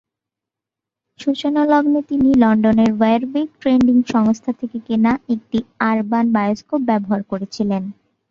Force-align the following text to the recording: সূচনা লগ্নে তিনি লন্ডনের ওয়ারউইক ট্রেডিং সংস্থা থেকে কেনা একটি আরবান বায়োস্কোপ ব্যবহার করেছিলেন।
সূচনা 1.19 1.61
লগ্নে 1.71 2.01
তিনি 2.09 2.29
লন্ডনের 2.35 2.91
ওয়ারউইক 2.93 3.49
ট্রেডিং 3.61 3.95
সংস্থা 4.13 4.51
থেকে 4.59 4.77
কেনা 4.87 5.11
একটি 5.33 5.57
আরবান 5.89 6.25
বায়োস্কোপ 6.35 6.79
ব্যবহার 6.89 7.21
করেছিলেন। 7.31 7.83